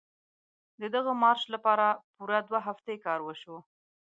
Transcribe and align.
د 0.81 0.83
دغه 0.95 1.11
مارش 1.21 1.43
لپاره 1.53 1.85
پوره 2.15 2.39
دوه 2.47 2.59
هفتې 2.67 2.95
کار 3.05 3.19
وشو. 3.23 3.57